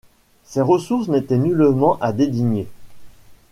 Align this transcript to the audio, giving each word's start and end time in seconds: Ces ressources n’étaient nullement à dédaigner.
Ces 0.45 0.61
ressources 0.61 1.09
n’étaient 1.09 1.37
nullement 1.37 1.99
à 2.01 2.11
dédaigner. 2.11 2.65